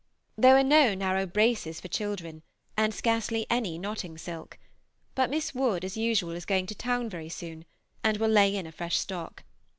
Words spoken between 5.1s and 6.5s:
but Miss Wood, as usual, is